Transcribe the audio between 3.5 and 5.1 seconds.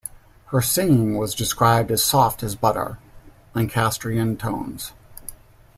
Lancastrian tones.